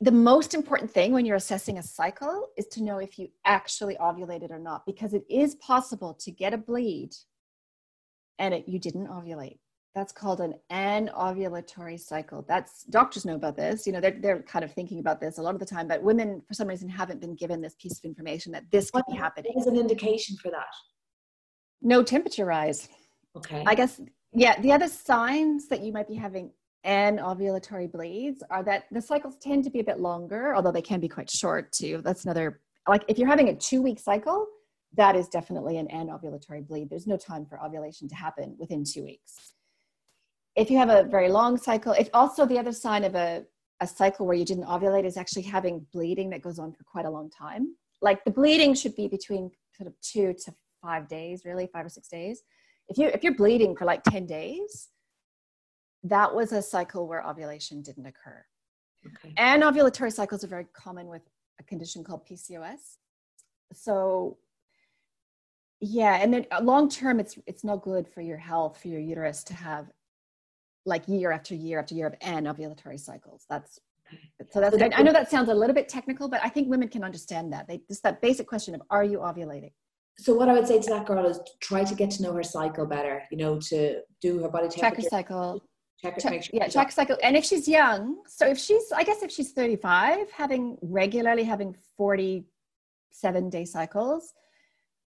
[0.01, 3.97] the most important thing when you're assessing a cycle is to know if you actually
[3.97, 7.11] ovulated or not, because it is possible to get a bleed
[8.39, 9.59] and it, you didn't ovulate.
[9.95, 12.45] That's called an anovulatory cycle.
[12.49, 13.87] That's doctors know about this.
[13.87, 16.03] You know, they're, they're kind of thinking about this a lot of the time, but
[16.03, 19.15] women, for some reason, haven't been given this piece of information that this could what,
[19.15, 19.53] be happening.
[19.57, 20.67] Is an indication for that?
[21.83, 22.89] No temperature rise.
[23.37, 23.65] Okay.
[23.67, 24.01] I guess,
[24.33, 26.51] yeah, the other signs that you might be having
[26.87, 31.01] anovulatory bleeds are that the cycles tend to be a bit longer, although they can
[31.01, 32.01] be quite short too.
[32.05, 34.47] That's another, like if you're having a two week cycle,
[34.97, 36.89] that is definitely an anovulatory bleed.
[36.89, 39.55] There's no time for ovulation to happen within two weeks.
[40.57, 43.45] If you have a very long cycle, if also the other sign of a,
[43.81, 47.05] a cycle where you didn't ovulate is actually having bleeding that goes on for quite
[47.05, 47.77] a long time.
[48.01, 51.89] Like the bleeding should be between sort of two to five days, really, five or
[51.89, 52.43] six days.
[52.89, 54.89] If you if you're bleeding for like 10 days,
[56.05, 58.45] that was a cycle where ovulation didn't occur.
[59.07, 59.35] Okay.
[59.39, 61.23] Anovulatory cycles are very common with
[61.61, 62.97] a condition called PCOS.
[63.73, 64.39] So
[65.81, 69.01] yeah, and then uh, long term it's it's not good for your health, for your
[69.01, 69.87] uterus to have
[70.85, 73.45] like year after year after year of anovulatory cycles.
[73.49, 73.79] That's
[74.51, 77.05] so that's I know that sounds a little bit technical, but I think women can
[77.05, 77.69] understand that.
[77.69, 79.73] They just that basic question of are you ovulating?
[80.19, 82.43] So what I would say to that girl is try to get to know her
[82.43, 84.81] cycle better, you know, to do her body temperature.
[84.81, 85.63] Check her cycle
[86.01, 89.23] check, check sure yeah check cycle and if she's young so if she's i guess
[89.23, 94.35] if she's 35 having regularly having 47 day cycles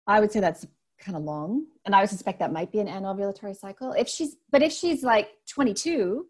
[0.07, 0.66] i would say that's
[0.99, 3.92] kind of long and i would suspect that might be an anovulatory cycle.
[3.92, 6.27] If she's but if she's like 22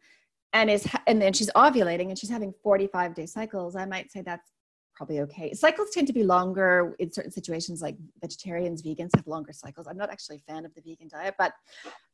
[0.53, 4.23] and is and then she's ovulating and she's having 45 day cycles i might say
[4.23, 4.51] that's
[4.97, 5.53] probably okay.
[5.53, 9.87] Cycles tend to be longer in certain situations like vegetarians vegans have longer cycles.
[9.87, 11.53] I'm not actually a fan of the vegan diet but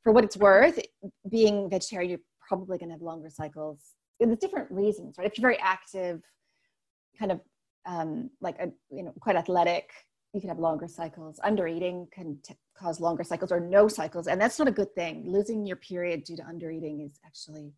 [0.03, 0.81] for what it's worth
[1.31, 3.95] being vegetarian you're probably going to have longer cycles.
[4.21, 5.27] There's different reasons, right?
[5.27, 6.23] If you're very active,
[7.19, 7.41] kind of
[7.87, 9.91] um, like a, you know quite athletic,
[10.33, 11.41] you can have longer cycles.
[11.43, 14.95] Under eating can t- cause longer cycles or no cycles, and that's not a good
[14.95, 15.25] thing.
[15.27, 17.73] Losing your period due to under eating is actually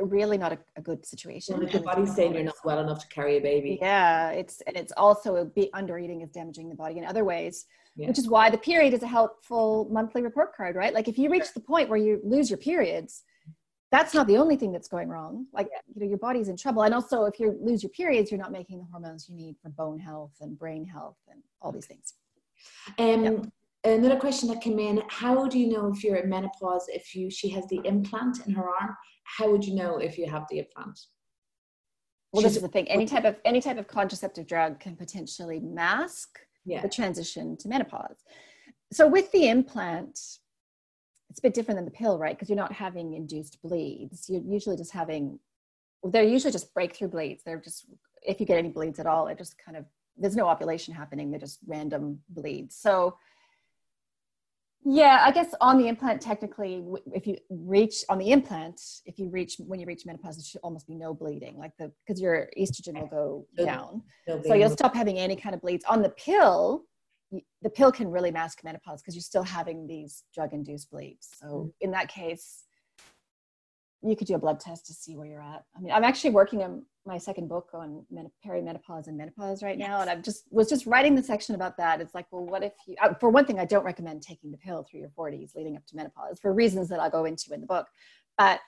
[0.00, 1.56] really not a, a good situation.
[1.56, 3.78] Well, if your body's saying you're not well enough to carry a baby.
[3.80, 7.66] Yeah, it's and it's also a under eating is damaging the body in other ways,
[7.96, 8.08] yeah.
[8.08, 10.94] which is why the period is a helpful monthly report card, right?
[10.94, 13.22] Like if you reach the point where you lose your periods,
[13.92, 15.46] that's not the only thing that's going wrong.
[15.52, 16.82] Like, you know, your body's in trouble.
[16.82, 19.68] And also, if you lose your periods, you're not making the hormones you need for
[19.68, 22.14] bone health and brain health and all these things.
[22.98, 23.46] Um, yep.
[23.84, 26.86] Another question that came in: How do you know if you're in menopause?
[26.88, 30.26] If you she has the implant in her arm, how would you know if you
[30.26, 30.98] have the implant?
[32.32, 32.88] Well, She's, this is the thing.
[32.88, 36.80] Any type of any type of contraceptive drug can potentially mask yeah.
[36.80, 38.24] the transition to menopause.
[38.92, 40.18] So with the implant,
[41.32, 42.36] it's a bit different than the pill, right?
[42.36, 44.28] Because you're not having induced bleeds.
[44.28, 45.38] You're usually just having,
[46.04, 47.42] they're usually just breakthrough bleeds.
[47.42, 47.86] They're just,
[48.20, 49.86] if you get any bleeds at all, it just kind of,
[50.18, 51.30] there's no ovulation happening.
[51.30, 52.76] They're just random bleeds.
[52.76, 53.16] So
[54.84, 56.82] Yeah, I guess on the implant, technically,
[57.14, 60.60] if you reach on the implant, if you reach when you reach menopause, there should
[60.64, 64.02] almost be no bleeding, like the because your estrogen will go down,
[64.44, 65.84] so you'll stop having any kind of bleeds.
[65.88, 66.82] On the pill,
[67.62, 71.28] the pill can really mask menopause because you're still having these drug-induced bleeds.
[71.40, 71.68] So mm-hmm.
[71.80, 72.64] in that case,
[74.02, 75.64] you could do a blood test to see where you're at.
[75.76, 78.04] I mean, I'm actually working on my second book on
[78.44, 82.00] perimenopause and menopause right now, and I've just was just writing the section about that.
[82.00, 82.96] It's like, well, what if you?
[83.00, 85.86] Uh, for one thing, I don't recommend taking the pill through your 40s leading up
[85.86, 87.86] to menopause for reasons that I'll go into in the book.
[88.36, 88.60] But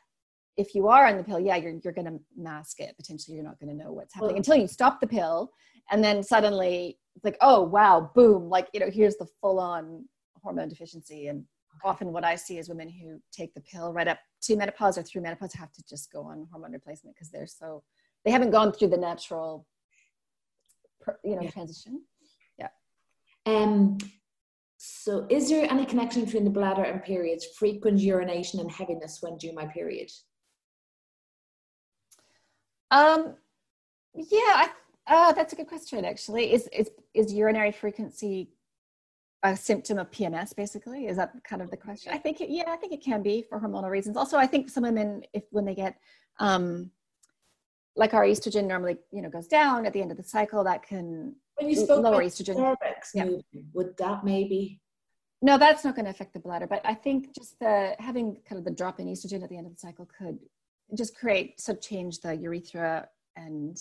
[0.56, 2.96] if you are on the pill, yeah, you're you're going to mask it.
[2.96, 5.50] Potentially, you're not going to know what's happening well, until you stop the pill,
[5.90, 8.48] and then suddenly it's like, oh wow, boom!
[8.48, 10.04] Like you know, here's the full on
[10.42, 11.44] hormone deficiency and
[11.82, 15.02] often what I see is women who take the pill right up to menopause or
[15.02, 17.82] through menopause have to just go on hormone replacement because they're so
[18.24, 19.66] they haven't gone through the natural
[21.24, 21.50] you know yeah.
[21.50, 22.00] transition
[22.58, 22.68] yeah
[23.46, 23.98] um
[24.76, 29.36] so is there any connection between the bladder and periods frequent urination and heaviness when
[29.36, 30.10] due my period
[32.90, 33.34] um
[34.14, 34.68] yeah I,
[35.06, 38.50] uh, that's a good question actually is is is urinary frequency
[39.44, 41.06] a symptom of PMS, basically?
[41.06, 42.12] Is that kind of the question?
[42.12, 44.16] I think, it, yeah, I think it can be for hormonal reasons.
[44.16, 45.98] Also, I think some women, if when they get,
[46.40, 46.90] um,
[47.94, 50.82] like our estrogen normally, you know, goes down at the end of the cycle, that
[50.82, 52.56] can when you spoke lower estrogen.
[52.56, 53.26] Cervix yeah.
[53.26, 54.80] moving, would that maybe?
[55.42, 58.58] No, that's not going to affect the bladder, but I think just the having kind
[58.58, 60.38] of the drop in estrogen at the end of the cycle could
[60.96, 63.78] just create, so change the urethra and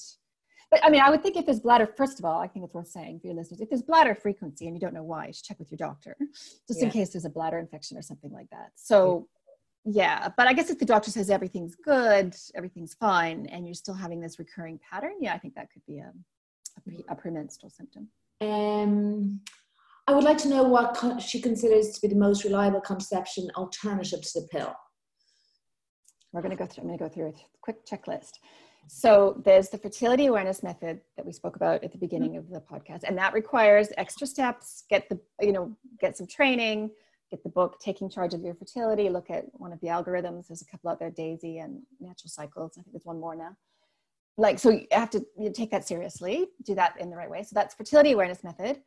[0.73, 2.73] but I mean, I would think if there's bladder, first of all, I think it's
[2.73, 5.33] worth saying for your listeners, if there's bladder frequency and you don't know why, you
[5.33, 6.17] should check with your doctor,
[6.67, 6.85] just yeah.
[6.85, 8.71] in case there's a bladder infection or something like that.
[8.73, 9.27] So,
[9.85, 10.23] yeah.
[10.23, 13.93] yeah, but I guess if the doctor says everything's good, everything's fine, and you're still
[13.93, 16.11] having this recurring pattern, yeah, I think that could be a,
[16.75, 18.07] a, pre, a premenstrual symptom.
[18.41, 19.41] Um,
[20.07, 24.21] I would like to know what she considers to be the most reliable contraception alternative
[24.21, 24.73] to the pill.
[26.31, 26.81] We're going to go through.
[26.81, 28.31] I'm going to go through a quick checklist.
[28.87, 32.59] So there's the fertility awareness method that we spoke about at the beginning of the
[32.59, 34.83] podcast, and that requires extra steps.
[34.89, 36.91] Get the you know get some training,
[37.31, 39.09] get the book taking charge of your fertility.
[39.09, 40.47] Look at one of the algorithms.
[40.47, 42.73] There's a couple out there, Daysy and Natural Cycles.
[42.77, 43.55] I think there's one more now.
[44.37, 46.47] Like so, you have to you take that seriously.
[46.63, 47.43] Do that in the right way.
[47.43, 48.81] So that's fertility awareness method.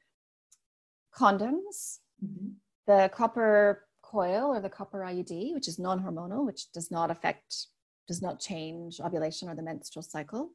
[1.16, 2.48] Condoms, mm-hmm.
[2.86, 7.68] the copper coil or the copper IUD, which is non-hormonal, which does not affect
[8.06, 10.50] does not change ovulation or the menstrual cycle.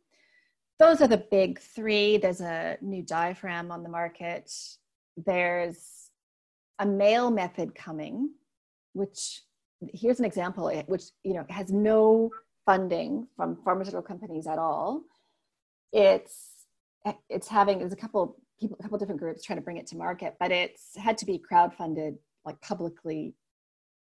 [0.79, 2.17] Those are the big three.
[2.17, 4.51] There's a new diaphragm on the market.
[5.15, 6.09] There's
[6.79, 8.31] a male method coming,
[8.93, 9.41] which
[9.93, 12.31] here's an example, which you know has no
[12.65, 15.03] funding from pharmaceutical companies at all.
[15.93, 16.65] It's
[17.29, 19.97] it's having there's a couple people, a couple different groups trying to bring it to
[19.97, 23.35] market, but it's had to be crowd funded, like publicly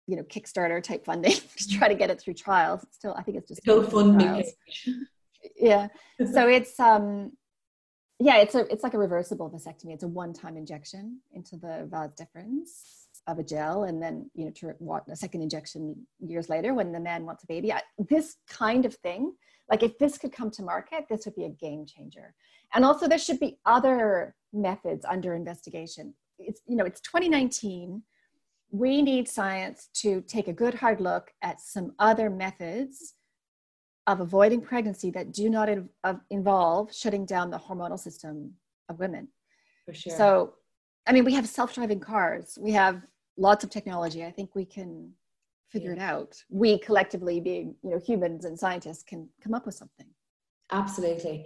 [0.07, 2.83] you know kickstarter type funding to try to get it through trials.
[2.83, 4.45] It's still i think it's just GoFundMe.
[5.55, 5.87] yeah.
[6.33, 7.33] So it's um
[8.19, 9.93] yeah it's a it's like a reversible vasectomy.
[9.93, 12.69] It's a one-time injection into the vas deferens
[13.27, 16.91] of a gel and then you know to want a second injection years later when
[16.91, 17.71] the man wants a baby.
[17.73, 19.33] I, this kind of thing
[19.69, 22.33] like if this could come to market this would be a game changer.
[22.73, 26.13] And also there should be other methods under investigation.
[26.39, 28.01] It's you know it's 2019
[28.71, 33.13] we need science to take a good hard look at some other methods
[34.07, 35.89] of avoiding pregnancy that do not in,
[36.29, 38.53] involve shutting down the hormonal system
[38.89, 39.27] of women.
[39.85, 40.17] For sure.
[40.17, 40.53] So,
[41.05, 42.57] I mean, we have self-driving cars.
[42.59, 43.01] We have
[43.37, 44.25] lots of technology.
[44.25, 45.11] I think we can
[45.69, 46.03] figure yeah.
[46.03, 46.37] it out.
[46.49, 50.07] We collectively, being you know humans and scientists, can come up with something.
[50.71, 51.45] Absolutely.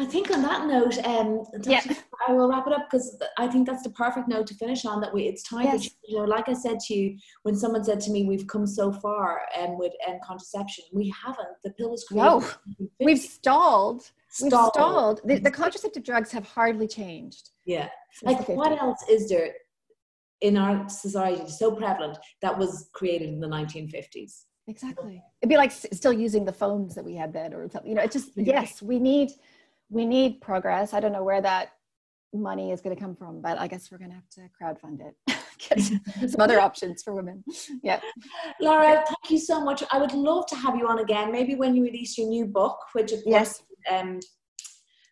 [0.00, 1.82] I think on that note, um, yeah.
[2.28, 5.00] I will wrap it up because I think that's the perfect note to finish on.
[5.00, 5.84] That we, it's time yes.
[5.84, 8.64] to, you know, like I said to you, when someone said to me, "We've come
[8.64, 11.48] so far," um, with um, contraception, we haven't.
[11.64, 12.26] The pill was created.
[12.26, 14.02] No, we've stalled.
[14.30, 14.52] Stalled.
[14.52, 15.20] We've stalled.
[15.24, 17.50] The, the, contraceptive drugs have hardly changed.
[17.64, 17.88] Yeah,
[18.22, 19.52] like what else is there
[20.42, 24.44] in our society so prevalent that was created in the 1950s?
[24.68, 25.22] Exactly.
[25.40, 27.88] It'd be like still using the phones that we had then, or something.
[27.88, 29.30] You know, it just yes, we need
[29.90, 30.92] we need progress.
[30.92, 31.72] I don't know where that
[32.34, 35.00] money is going to come from, but I guess we're going to have to crowdfund
[35.00, 35.14] it.
[35.68, 37.42] Get some other options for women.
[37.82, 38.00] Yeah.
[38.60, 39.82] Laura, thank you so much.
[39.90, 41.32] I would love to have you on again.
[41.32, 43.62] Maybe when you release your new book, which of yes.
[43.90, 44.20] um,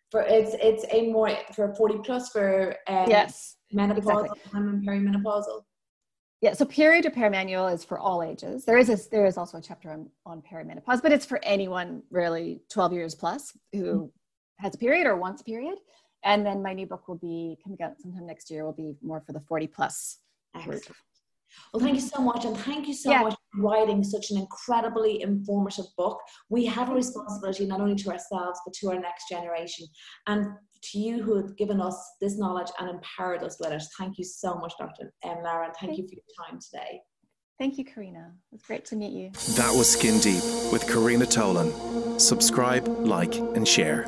[0.09, 4.41] for it's it's a more for 40 plus for um, yes menopausal exactly.
[4.53, 5.63] and perimenopausal.
[6.39, 8.63] Yeah, so Period Repair Manual is for all ages.
[8.63, 12.03] There is a, there is also a chapter on, on perimenopause, but it's for anyone
[12.11, 14.05] really 12 years plus who mm-hmm
[14.59, 15.77] has a period or wants a period.
[16.23, 19.21] And then my new book will be coming out sometime next year, will be more
[19.21, 20.19] for the 40 plus
[20.63, 20.83] group.
[21.73, 22.43] Well, thank you so much.
[22.43, 23.21] And thank you so Yeah.
[23.21, 26.19] much for writing such an incredibly informative book.
[26.49, 29.87] We have a responsibility not only to ourselves, but to our next generation.
[30.27, 30.57] And
[30.91, 33.83] to you who have given us this knowledge and empowered us with it.
[33.97, 35.13] Thank you so much, Dr.
[35.23, 35.41] M.
[35.43, 37.01] Lara, and thank you for your time today.
[37.57, 38.35] Thank you, Karina.
[38.51, 39.31] It's great to meet you.
[39.55, 42.19] That was Skin Deep with Karina Tolan.
[42.21, 44.07] Subscribe, like, and share.